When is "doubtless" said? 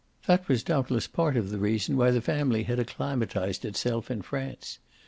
0.63-1.05